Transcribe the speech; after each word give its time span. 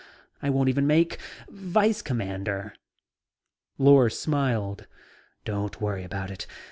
I 0.41 0.49
won't 0.49 0.67
even 0.69 0.87
make 0.87 1.19
Vice 1.47 2.01
commander." 2.01 2.73
Lors 3.77 4.17
smiled. 4.19 4.87
"Don't 5.45 5.79
worry 5.79 6.03
about 6.03 6.31
it. 6.31 6.47